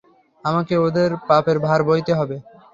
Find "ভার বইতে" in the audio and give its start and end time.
1.65-2.13